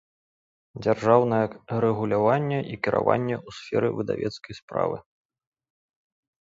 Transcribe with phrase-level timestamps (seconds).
[0.83, 1.45] ДЗЯРЖАЎНАЕ
[1.85, 4.97] РЭГУЛЯВАННЕ I КIРАВАННЕ Ў СФЕРЫ ВЫДАВЕЦКАЙ СПРАВЫ